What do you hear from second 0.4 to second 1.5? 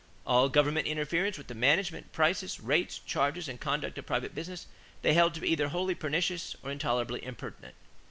government interference with